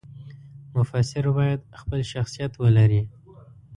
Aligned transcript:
مفسر 0.77 1.21
باید 1.35 1.61
خپل 1.81 1.99
شخصیت 2.11 2.51
ولري. 2.61 3.01